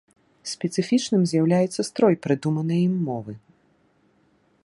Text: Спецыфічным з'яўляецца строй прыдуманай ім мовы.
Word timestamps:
Спецыфічным 0.51 1.21
з'яўляецца 1.31 1.81
строй 1.89 2.15
прыдуманай 2.25 2.79
ім 2.87 2.95
мовы. 3.09 3.33